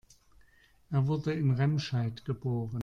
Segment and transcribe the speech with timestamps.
[0.89, 2.79] Er wurde in Remscheid geboren